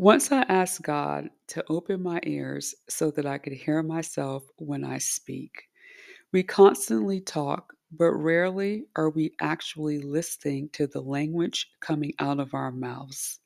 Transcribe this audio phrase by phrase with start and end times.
[0.00, 4.82] Once I asked God to open my ears so that I could hear myself when
[4.82, 5.64] I speak.
[6.32, 12.54] We constantly talk, but rarely are we actually listening to the language coming out of
[12.54, 13.40] our mouths.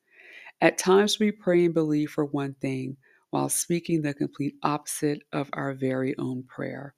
[0.61, 2.97] At times, we pray and believe for one thing
[3.31, 6.95] while speaking the complete opposite of our very own prayer.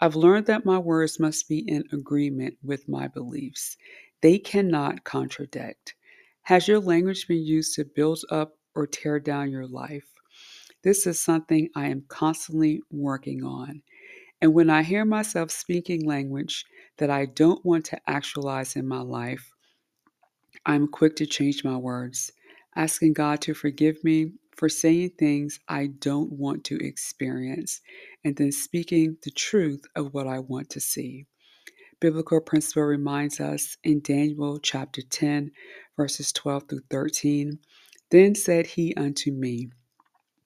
[0.00, 3.76] I've learned that my words must be in agreement with my beliefs,
[4.20, 5.94] they cannot contradict.
[6.42, 10.06] Has your language been used to build up or tear down your life?
[10.82, 13.82] This is something I am constantly working on.
[14.40, 16.64] And when I hear myself speaking language
[16.96, 19.52] that I don't want to actualize in my life,
[20.64, 22.32] I'm quick to change my words,
[22.76, 27.80] asking God to forgive me for saying things I don't want to experience,
[28.24, 31.26] and then speaking the truth of what I want to see.
[31.98, 35.50] Biblical principle reminds us in Daniel chapter 10,
[35.96, 37.58] verses 12 through 13
[38.10, 39.70] Then said he unto me,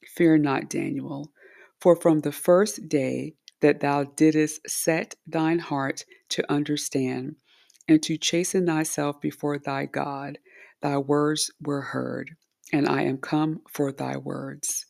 [0.07, 1.33] Fear not, Daniel,
[1.81, 7.37] for from the first day that thou didst set thine heart to understand
[7.89, 10.39] and to chasten thyself before thy God,
[10.83, 12.31] thy words were heard,
[12.73, 14.87] and I am come for thy words.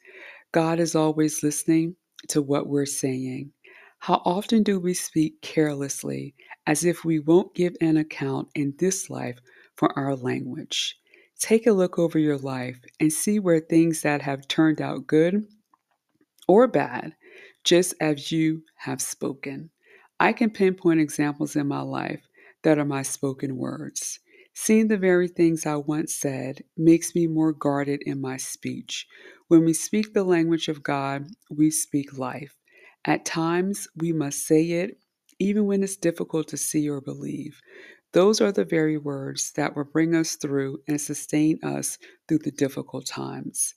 [0.53, 1.97] God is always listening
[2.29, 3.53] to what we're saying.
[4.01, 6.35] How often do we speak carelessly
[6.67, 9.39] as if we won't give an account in this life
[9.77, 10.99] for our language?
[11.45, 15.45] Take a look over your life and see where things that have turned out good
[16.49, 17.17] or bad,
[17.65, 19.69] just as you have spoken.
[20.19, 22.23] I can pinpoint examples in my life
[22.63, 24.21] that are my spoken words.
[24.55, 29.07] Seeing the very things I once said makes me more guarded in my speech.
[29.49, 32.57] When we speak the language of God, we speak life.
[33.05, 34.99] At times, we must say it,
[35.39, 37.61] even when it's difficult to see or believe.
[38.15, 42.53] Those are the very words that will bring us through and sustain us through the
[42.53, 43.75] difficult times.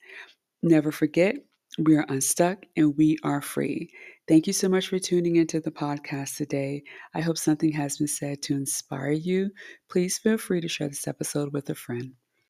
[0.64, 1.36] Never forget,
[1.80, 3.90] we are unstuck and we are free.
[4.28, 6.84] Thank you so much for tuning into the podcast today.
[7.16, 9.50] I hope something has been said to inspire you.
[9.90, 12.14] Please feel free to share this episode with a friend.